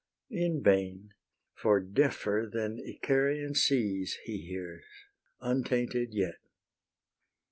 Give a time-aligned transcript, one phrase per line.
[0.31, 1.11] In vain;
[1.53, 4.85] for deafer than Icarian seas He hears,
[5.41, 6.39] untainted yet.